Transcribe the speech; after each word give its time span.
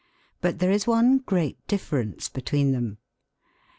But 0.41 0.57
there 0.57 0.71
is 0.71 0.87
one 0.87 1.19
great 1.19 1.59
difference 1.67 2.27
between 2.27 2.71
them. 2.71 2.97